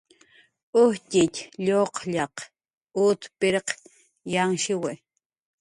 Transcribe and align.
Ujtxitx 0.81 1.35
lluqllaq 1.65 2.37
ut 3.05 3.21
pirq 3.39 3.67
yanhshiwi 4.33 4.93